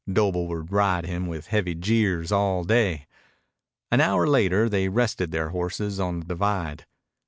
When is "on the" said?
5.99-6.25